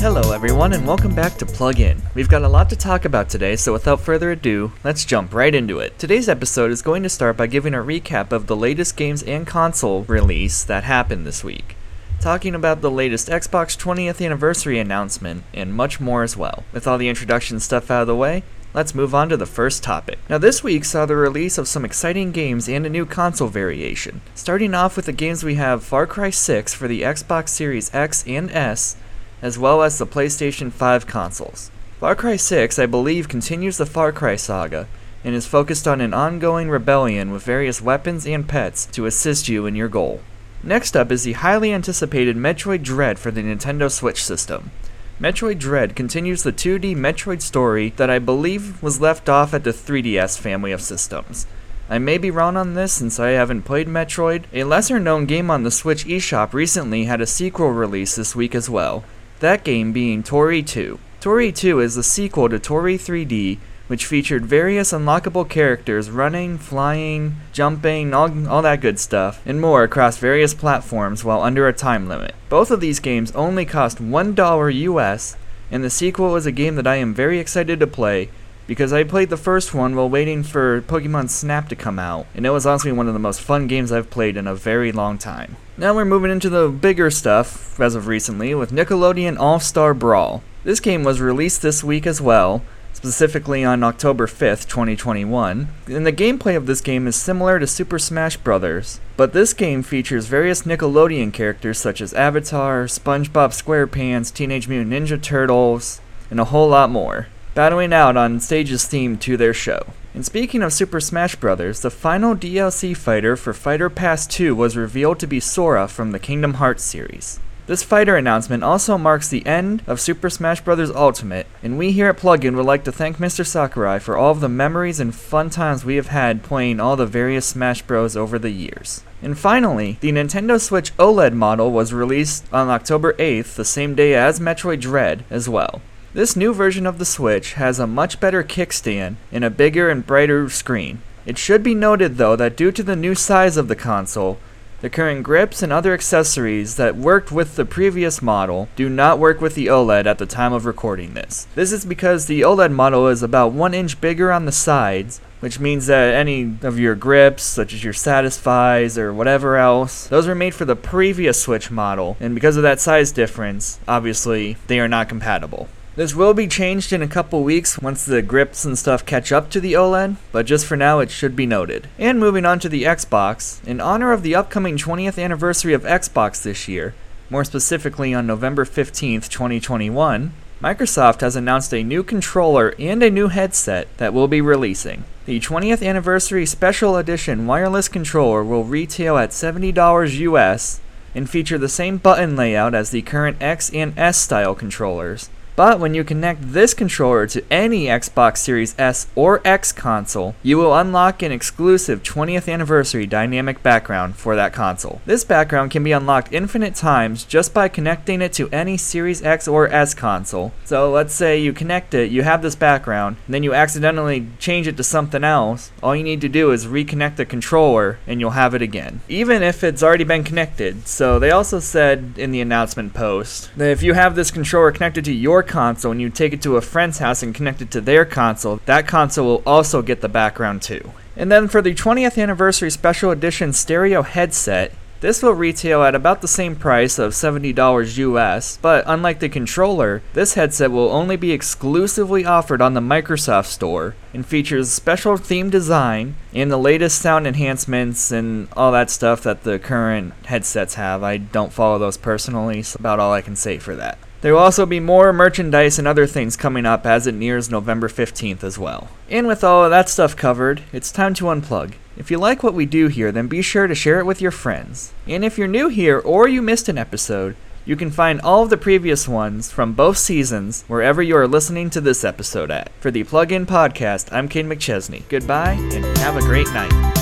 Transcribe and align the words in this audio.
Hello, 0.00 0.32
everyone, 0.32 0.72
and 0.72 0.86
welcome 0.86 1.14
back 1.14 1.36
to 1.36 1.44
Plug 1.44 1.78
In. 1.78 2.00
We've 2.14 2.28
got 2.28 2.40
a 2.40 2.48
lot 2.48 2.70
to 2.70 2.76
talk 2.76 3.04
about 3.04 3.28
today, 3.28 3.54
so 3.54 3.74
without 3.74 4.00
further 4.00 4.30
ado, 4.30 4.72
let's 4.82 5.04
jump 5.04 5.34
right 5.34 5.54
into 5.54 5.78
it. 5.78 5.98
Today's 5.98 6.26
episode 6.26 6.70
is 6.70 6.80
going 6.80 7.02
to 7.02 7.10
start 7.10 7.36
by 7.36 7.46
giving 7.46 7.74
a 7.74 7.78
recap 7.78 8.32
of 8.32 8.46
the 8.46 8.56
latest 8.56 8.96
games 8.96 9.22
and 9.22 9.46
console 9.46 10.04
release 10.04 10.64
that 10.64 10.84
happened 10.84 11.26
this 11.26 11.44
week, 11.44 11.76
talking 12.18 12.54
about 12.54 12.80
the 12.80 12.90
latest 12.90 13.28
Xbox 13.28 13.76
20th 13.76 14.24
anniversary 14.24 14.78
announcement, 14.78 15.44
and 15.52 15.74
much 15.74 16.00
more 16.00 16.22
as 16.22 16.34
well. 16.34 16.64
With 16.72 16.88
all 16.88 16.96
the 16.96 17.10
introduction 17.10 17.60
stuff 17.60 17.90
out 17.90 18.00
of 18.00 18.06
the 18.06 18.16
way, 18.16 18.42
Let's 18.72 18.94
move 18.94 19.16
on 19.16 19.28
to 19.30 19.36
the 19.36 19.46
first 19.46 19.82
topic. 19.82 20.20
Now, 20.28 20.38
this 20.38 20.62
week 20.62 20.84
saw 20.84 21.04
the 21.04 21.16
release 21.16 21.58
of 21.58 21.66
some 21.66 21.84
exciting 21.84 22.30
games 22.30 22.68
and 22.68 22.86
a 22.86 22.90
new 22.90 23.04
console 23.04 23.48
variation. 23.48 24.20
Starting 24.36 24.74
off 24.74 24.94
with 24.94 25.06
the 25.06 25.12
games, 25.12 25.42
we 25.42 25.56
have 25.56 25.82
Far 25.82 26.06
Cry 26.06 26.30
6 26.30 26.72
for 26.72 26.86
the 26.86 27.02
Xbox 27.02 27.48
Series 27.48 27.92
X 27.92 28.22
and 28.28 28.48
S, 28.52 28.94
as 29.42 29.58
well 29.58 29.82
as 29.82 29.98
the 29.98 30.06
PlayStation 30.06 30.70
5 30.70 31.04
consoles. 31.08 31.72
Far 31.98 32.14
Cry 32.14 32.36
6, 32.36 32.78
I 32.78 32.86
believe, 32.86 33.28
continues 33.28 33.76
the 33.76 33.86
Far 33.86 34.12
Cry 34.12 34.36
saga 34.36 34.86
and 35.24 35.34
is 35.34 35.48
focused 35.48 35.88
on 35.88 36.00
an 36.00 36.14
ongoing 36.14 36.70
rebellion 36.70 37.32
with 37.32 37.42
various 37.42 37.82
weapons 37.82 38.24
and 38.24 38.48
pets 38.48 38.86
to 38.86 39.04
assist 39.04 39.48
you 39.48 39.66
in 39.66 39.74
your 39.74 39.88
goal. 39.88 40.20
Next 40.62 40.96
up 40.96 41.10
is 41.10 41.24
the 41.24 41.32
highly 41.32 41.72
anticipated 41.72 42.36
Metroid 42.36 42.84
Dread 42.84 43.18
for 43.18 43.32
the 43.32 43.42
Nintendo 43.42 43.90
Switch 43.90 44.22
system. 44.24 44.70
Metroid 45.20 45.58
Dread 45.58 45.94
continues 45.94 46.44
the 46.44 46.52
2D 46.52 46.96
Metroid 46.96 47.42
story 47.42 47.90
that 47.96 48.08
I 48.08 48.18
believe 48.18 48.82
was 48.82 49.02
left 49.02 49.28
off 49.28 49.52
at 49.52 49.64
the 49.64 49.70
3DS 49.70 50.38
family 50.38 50.72
of 50.72 50.80
systems. 50.80 51.46
I 51.90 51.98
may 51.98 52.16
be 52.16 52.30
wrong 52.30 52.56
on 52.56 52.72
this 52.72 52.94
since 52.94 53.20
I 53.20 53.32
haven't 53.32 53.66
played 53.66 53.86
Metroid. 53.86 54.44
A 54.54 54.64
lesser 54.64 54.98
known 54.98 55.26
game 55.26 55.50
on 55.50 55.62
the 55.62 55.70
Switch 55.70 56.06
eShop 56.06 56.54
recently 56.54 57.04
had 57.04 57.20
a 57.20 57.26
sequel 57.26 57.68
release 57.68 58.16
this 58.16 58.34
week 58.34 58.54
as 58.54 58.70
well, 58.70 59.04
that 59.40 59.62
game 59.62 59.92
being 59.92 60.22
Toree 60.22 60.66
2. 60.66 60.98
Toree 61.20 61.54
2 61.54 61.80
is 61.80 61.96
the 61.96 62.02
sequel 62.02 62.48
to 62.48 62.58
Toree 62.58 62.96
3D, 62.96 63.58
which 63.90 64.06
featured 64.06 64.46
various 64.46 64.92
unlockable 64.92 65.48
characters 65.48 66.12
running, 66.12 66.56
flying, 66.56 67.34
jumping, 67.52 68.14
all, 68.14 68.48
all 68.48 68.62
that 68.62 68.80
good 68.80 69.00
stuff, 69.00 69.42
and 69.44 69.60
more 69.60 69.82
across 69.82 70.16
various 70.16 70.54
platforms 70.54 71.24
while 71.24 71.42
under 71.42 71.66
a 71.66 71.72
time 71.72 72.06
limit. 72.08 72.32
Both 72.48 72.70
of 72.70 72.78
these 72.78 73.00
games 73.00 73.32
only 73.32 73.64
cost 73.64 73.98
$1 73.98 74.74
US, 74.74 75.36
and 75.72 75.82
the 75.82 75.90
sequel 75.90 76.36
is 76.36 76.46
a 76.46 76.52
game 76.52 76.76
that 76.76 76.86
I 76.86 76.96
am 76.96 77.12
very 77.12 77.40
excited 77.40 77.80
to 77.80 77.86
play 77.88 78.30
because 78.68 78.92
I 78.92 79.02
played 79.02 79.28
the 79.28 79.36
first 79.36 79.74
one 79.74 79.96
while 79.96 80.08
waiting 80.08 80.44
for 80.44 80.82
Pokemon 80.82 81.28
Snap 81.28 81.68
to 81.70 81.74
come 81.74 81.98
out, 81.98 82.26
and 82.32 82.46
it 82.46 82.50
was 82.50 82.66
honestly 82.66 82.92
one 82.92 83.08
of 83.08 83.14
the 83.14 83.18
most 83.18 83.40
fun 83.40 83.66
games 83.66 83.90
I've 83.90 84.08
played 84.08 84.36
in 84.36 84.46
a 84.46 84.54
very 84.54 84.92
long 84.92 85.18
time. 85.18 85.56
Now 85.76 85.96
we're 85.96 86.04
moving 86.04 86.30
into 86.30 86.48
the 86.48 86.68
bigger 86.68 87.10
stuff, 87.10 87.80
as 87.80 87.96
of 87.96 88.06
recently, 88.06 88.54
with 88.54 88.70
Nickelodeon 88.70 89.36
All 89.36 89.58
Star 89.58 89.94
Brawl. 89.94 90.44
This 90.62 90.78
game 90.78 91.02
was 91.02 91.20
released 91.20 91.62
this 91.62 91.82
week 91.82 92.06
as 92.06 92.20
well, 92.20 92.62
specifically 93.00 93.64
on 93.64 93.82
October 93.82 94.26
5th, 94.26 94.68
2021. 94.68 95.68
And 95.86 96.06
the 96.06 96.12
gameplay 96.12 96.54
of 96.54 96.66
this 96.66 96.82
game 96.82 97.06
is 97.06 97.16
similar 97.16 97.58
to 97.58 97.66
Super 97.66 97.98
Smash 97.98 98.36
Bros., 98.36 99.00
but 99.16 99.32
this 99.32 99.54
game 99.54 99.82
features 99.82 100.26
various 100.26 100.62
Nickelodeon 100.62 101.32
characters 101.32 101.78
such 101.78 102.02
as 102.02 102.12
Avatar, 102.12 102.84
SpongeBob 102.84 103.52
SquarePants, 103.52 104.34
Teenage 104.34 104.68
Mutant 104.68 104.92
Ninja 104.92 105.20
Turtles, 105.20 106.02
and 106.30 106.38
a 106.38 106.44
whole 106.44 106.68
lot 106.68 106.90
more 106.90 107.28
battling 107.54 107.92
out 107.92 108.16
on 108.16 108.38
stages 108.38 108.84
themed 108.84 109.20
to 109.20 109.36
their 109.36 109.54
show. 109.54 109.86
And 110.14 110.24
speaking 110.24 110.62
of 110.62 110.72
Super 110.72 111.00
Smash 111.00 111.36
Bros., 111.36 111.80
the 111.80 111.90
final 111.90 112.34
DLC 112.34 112.96
fighter 112.96 113.36
for 113.36 113.52
Fighter 113.52 113.88
Pass 113.88 114.26
2 114.26 114.54
was 114.54 114.76
revealed 114.76 115.18
to 115.20 115.26
be 115.26 115.40
Sora 115.40 115.88
from 115.88 116.10
the 116.10 116.18
Kingdom 116.18 116.54
Hearts 116.54 116.82
series. 116.82 117.40
This 117.70 117.84
fighter 117.84 118.16
announcement 118.16 118.64
also 118.64 118.98
marks 118.98 119.28
the 119.28 119.46
end 119.46 119.84
of 119.86 120.00
Super 120.00 120.28
Smash 120.28 120.60
Bros. 120.60 120.90
Ultimate, 120.90 121.46
and 121.62 121.78
we 121.78 121.92
here 121.92 122.08
at 122.08 122.16
Plug 122.16 122.44
In 122.44 122.56
would 122.56 122.66
like 122.66 122.82
to 122.82 122.90
thank 122.90 123.18
Mr. 123.18 123.46
Sakurai 123.46 124.00
for 124.00 124.16
all 124.16 124.32
of 124.32 124.40
the 124.40 124.48
memories 124.48 124.98
and 124.98 125.14
fun 125.14 125.50
times 125.50 125.84
we 125.84 125.94
have 125.94 126.08
had 126.08 126.42
playing 126.42 126.80
all 126.80 126.96
the 126.96 127.06
various 127.06 127.46
Smash 127.46 127.82
Bros. 127.82 128.16
over 128.16 128.40
the 128.40 128.50
years. 128.50 129.04
And 129.22 129.38
finally, 129.38 129.98
the 130.00 130.10
Nintendo 130.10 130.60
Switch 130.60 130.92
OLED 130.96 131.34
model 131.34 131.70
was 131.70 131.94
released 131.94 132.44
on 132.52 132.70
October 132.70 133.12
8th, 133.12 133.54
the 133.54 133.64
same 133.64 133.94
day 133.94 134.14
as 134.14 134.40
Metroid 134.40 134.80
Dread 134.80 135.24
as 135.30 135.48
well. 135.48 135.80
This 136.12 136.34
new 136.34 136.52
version 136.52 136.88
of 136.88 136.98
the 136.98 137.04
Switch 137.04 137.52
has 137.52 137.78
a 137.78 137.86
much 137.86 138.18
better 138.18 138.42
kickstand 138.42 139.14
and 139.30 139.44
a 139.44 139.48
bigger 139.48 139.88
and 139.88 140.04
brighter 140.04 140.50
screen. 140.50 141.02
It 141.24 141.38
should 141.38 141.62
be 141.62 141.76
noted 141.76 142.16
though 142.16 142.34
that 142.34 142.56
due 142.56 142.72
to 142.72 142.82
the 142.82 142.96
new 142.96 143.14
size 143.14 143.56
of 143.56 143.68
the 143.68 143.76
console, 143.76 144.40
the 144.80 144.90
current 144.90 145.22
grips 145.22 145.62
and 145.62 145.72
other 145.72 145.92
accessories 145.92 146.76
that 146.76 146.96
worked 146.96 147.30
with 147.30 147.56
the 147.56 147.64
previous 147.64 148.22
model 148.22 148.68
do 148.76 148.88
not 148.88 149.18
work 149.18 149.40
with 149.40 149.54
the 149.54 149.66
OLED 149.66 150.06
at 150.06 150.18
the 150.18 150.26
time 150.26 150.52
of 150.52 150.64
recording 150.64 151.12
this. 151.12 151.46
This 151.54 151.70
is 151.70 151.84
because 151.84 152.26
the 152.26 152.40
OLED 152.40 152.72
model 152.72 153.08
is 153.08 153.22
about 153.22 153.52
1 153.52 153.74
inch 153.74 154.00
bigger 154.00 154.32
on 154.32 154.46
the 154.46 154.52
sides, 154.52 155.20
which 155.40 155.60
means 155.60 155.86
that 155.86 156.14
any 156.14 156.56
of 156.62 156.78
your 156.78 156.94
grips, 156.94 157.42
such 157.42 157.74
as 157.74 157.84
your 157.84 157.92
Satisfyes 157.92 158.96
or 158.96 159.12
whatever 159.12 159.56
else, 159.56 160.06
those 160.06 160.26
were 160.26 160.34
made 160.34 160.54
for 160.54 160.64
the 160.64 160.76
previous 160.76 161.40
Switch 161.40 161.70
model, 161.70 162.16
and 162.20 162.34
because 162.34 162.56
of 162.56 162.62
that 162.62 162.80
size 162.80 163.12
difference, 163.12 163.80
obviously, 163.86 164.56
they 164.66 164.80
are 164.80 164.88
not 164.88 165.08
compatible. 165.08 165.68
This 165.96 166.14
will 166.14 166.34
be 166.34 166.46
changed 166.46 166.92
in 166.92 167.02
a 167.02 167.08
couple 167.08 167.42
weeks 167.42 167.78
once 167.80 168.04
the 168.04 168.22
grips 168.22 168.64
and 168.64 168.78
stuff 168.78 169.04
catch 169.04 169.32
up 169.32 169.50
to 169.50 169.60
the 169.60 169.72
OLED, 169.72 170.16
but 170.30 170.46
just 170.46 170.64
for 170.64 170.76
now 170.76 171.00
it 171.00 171.10
should 171.10 171.34
be 171.34 171.46
noted. 171.46 171.88
And 171.98 172.20
moving 172.20 172.46
on 172.46 172.60
to 172.60 172.68
the 172.68 172.84
Xbox, 172.84 173.62
in 173.66 173.80
honor 173.80 174.12
of 174.12 174.22
the 174.22 174.36
upcoming 174.36 174.76
20th 174.78 175.22
anniversary 175.22 175.74
of 175.74 175.82
Xbox 175.82 176.42
this 176.42 176.68
year, 176.68 176.94
more 177.28 177.44
specifically 177.44 178.14
on 178.14 178.24
November 178.24 178.64
15th, 178.64 179.28
2021, 179.28 180.32
Microsoft 180.62 181.22
has 181.22 181.34
announced 181.34 181.74
a 181.74 181.82
new 181.82 182.04
controller 182.04 182.72
and 182.78 183.02
a 183.02 183.10
new 183.10 183.26
headset 183.26 183.88
that 183.96 184.14
will 184.14 184.28
be 184.28 184.40
releasing. 184.40 185.02
The 185.26 185.40
20th 185.40 185.84
anniversary 185.84 186.46
special 186.46 186.96
edition 186.96 187.48
wireless 187.48 187.88
controller 187.88 188.44
will 188.44 188.64
retail 188.64 189.18
at 189.18 189.30
$70 189.30 190.18
US 190.18 190.80
and 191.16 191.28
feature 191.28 191.58
the 191.58 191.68
same 191.68 191.96
button 191.96 192.36
layout 192.36 192.74
as 192.74 192.90
the 192.90 193.02
current 193.02 193.38
X 193.40 193.70
and 193.70 193.98
S 193.98 194.18
style 194.18 194.54
controllers, 194.54 195.30
but 195.60 195.78
when 195.78 195.92
you 195.92 196.02
connect 196.02 196.54
this 196.54 196.72
controller 196.72 197.26
to 197.26 197.44
any 197.52 197.84
Xbox 197.84 198.38
Series 198.38 198.74
S 198.78 199.08
or 199.14 199.42
X 199.46 199.72
console, 199.72 200.34
you 200.42 200.56
will 200.56 200.74
unlock 200.74 201.20
an 201.20 201.32
exclusive 201.32 202.02
20th 202.02 202.50
anniversary 202.50 203.04
dynamic 203.04 203.62
background 203.62 204.16
for 204.16 204.34
that 204.34 204.54
console. 204.54 205.02
This 205.04 205.22
background 205.22 205.70
can 205.70 205.84
be 205.84 205.92
unlocked 205.92 206.32
infinite 206.32 206.76
times 206.76 207.24
just 207.24 207.52
by 207.52 207.68
connecting 207.68 208.22
it 208.22 208.32
to 208.32 208.48
any 208.48 208.78
Series 208.78 209.22
X 209.22 209.46
or 209.46 209.68
S 209.68 209.92
console. 209.92 210.54
So 210.64 210.90
let's 210.90 211.12
say 211.12 211.38
you 211.38 211.52
connect 211.52 211.92
it, 211.92 212.10
you 212.10 212.22
have 212.22 212.40
this 212.40 212.56
background, 212.56 213.16
then 213.28 213.42
you 213.42 213.52
accidentally 213.52 214.28
change 214.38 214.66
it 214.66 214.78
to 214.78 214.82
something 214.82 215.24
else. 215.24 215.72
All 215.82 215.94
you 215.94 216.04
need 216.04 216.22
to 216.22 216.28
do 216.30 216.52
is 216.52 216.68
reconnect 216.68 217.16
the 217.16 217.26
controller 217.26 217.98
and 218.06 218.18
you'll 218.18 218.30
have 218.30 218.54
it 218.54 218.62
again. 218.62 219.02
Even 219.10 219.42
if 219.42 219.62
it's 219.62 219.82
already 219.82 220.04
been 220.04 220.24
connected. 220.24 220.88
So 220.88 221.18
they 221.18 221.30
also 221.30 221.60
said 221.60 222.14
in 222.16 222.30
the 222.30 222.40
announcement 222.40 222.94
post 222.94 223.50
that 223.58 223.70
if 223.70 223.82
you 223.82 223.92
have 223.92 224.14
this 224.14 224.30
controller 224.30 224.72
connected 224.72 225.04
to 225.04 225.12
your 225.12 225.49
console 225.50 225.92
and 225.92 226.00
you 226.00 226.08
take 226.08 226.32
it 226.32 226.40
to 226.42 226.56
a 226.56 226.62
friend's 226.62 226.98
house 226.98 227.22
and 227.22 227.34
connect 227.34 227.60
it 227.60 227.70
to 227.72 227.82
their 227.82 228.06
console, 228.06 228.60
that 228.64 228.88
console 228.88 229.26
will 229.26 229.42
also 229.44 229.82
get 229.82 230.00
the 230.00 230.08
background 230.08 230.62
too. 230.62 230.92
And 231.16 231.30
then 231.30 231.48
for 231.48 231.60
the 231.60 231.74
20th 231.74 232.16
anniversary 232.16 232.70
special 232.70 233.10
edition 233.10 233.52
stereo 233.52 234.00
headset, 234.00 234.72
this 235.00 235.22
will 235.22 235.32
retail 235.32 235.82
at 235.82 235.94
about 235.94 236.20
the 236.20 236.28
same 236.28 236.54
price 236.54 236.98
of 236.98 237.12
$70 237.12 237.96
US, 237.96 238.58
but 238.60 238.84
unlike 238.86 239.20
the 239.20 239.30
controller, 239.30 240.02
this 240.12 240.34
headset 240.34 240.70
will 240.70 240.90
only 240.90 241.16
be 241.16 241.32
exclusively 241.32 242.26
offered 242.26 242.60
on 242.60 242.74
the 242.74 242.82
Microsoft 242.82 243.46
Store 243.46 243.94
and 244.12 244.26
features 244.26 244.70
special 244.70 245.16
theme 245.16 245.48
design 245.48 246.16
and 246.34 246.50
the 246.50 246.58
latest 246.58 247.00
sound 247.00 247.26
enhancements 247.26 248.12
and 248.12 248.48
all 248.54 248.72
that 248.72 248.90
stuff 248.90 249.22
that 249.22 249.42
the 249.42 249.58
current 249.58 250.12
headsets 250.26 250.74
have. 250.74 251.02
I 251.02 251.16
don't 251.16 251.52
follow 251.52 251.78
those 251.78 251.96
personally, 251.96 252.62
so 252.62 252.76
about 252.78 253.00
all 253.00 253.14
I 253.14 253.22
can 253.22 253.36
say 253.36 253.56
for 253.56 253.74
that. 253.76 253.98
There 254.22 254.34
will 254.34 254.40
also 254.40 254.66
be 254.66 254.80
more 254.80 255.12
merchandise 255.12 255.78
and 255.78 255.88
other 255.88 256.06
things 256.06 256.36
coming 256.36 256.66
up 256.66 256.84
as 256.84 257.06
it 257.06 257.14
nears 257.14 257.50
November 257.50 257.88
15th 257.88 258.44
as 258.44 258.58
well. 258.58 258.88
And 259.08 259.26
with 259.26 259.42
all 259.42 259.64
of 259.64 259.70
that 259.70 259.88
stuff 259.88 260.14
covered, 260.14 260.62
it's 260.72 260.92
time 260.92 261.14
to 261.14 261.24
unplug. 261.24 261.72
If 261.96 262.10
you 262.10 262.18
like 262.18 262.42
what 262.42 262.54
we 262.54 262.66
do 262.66 262.88
here, 262.88 263.12
then 263.12 263.28
be 263.28 263.42
sure 263.42 263.66
to 263.66 263.74
share 263.74 263.98
it 263.98 264.06
with 264.06 264.20
your 264.20 264.30
friends. 264.30 264.92
And 265.06 265.24
if 265.24 265.38
you're 265.38 265.48
new 265.48 265.68
here 265.68 265.98
or 265.98 266.28
you 266.28 266.42
missed 266.42 266.68
an 266.68 266.78
episode, 266.78 267.34
you 267.64 267.76
can 267.76 267.90
find 267.90 268.20
all 268.20 268.42
of 268.42 268.50
the 268.50 268.56
previous 268.56 269.06
ones 269.06 269.50
from 269.50 269.74
both 269.74 269.96
seasons 269.96 270.64
wherever 270.66 271.02
you 271.02 271.16
are 271.16 271.28
listening 271.28 271.70
to 271.70 271.80
this 271.80 272.04
episode 272.04 272.50
at. 272.50 272.70
For 272.80 272.90
the 272.90 273.04
Plug 273.04 273.32
In 273.32 273.46
Podcast, 273.46 274.12
I'm 274.12 274.28
Cade 274.28 274.46
McChesney. 274.46 275.02
Goodbye 275.08 275.52
and 275.52 275.84
have 275.98 276.16
a 276.16 276.20
great 276.20 276.48
night. 276.48 276.99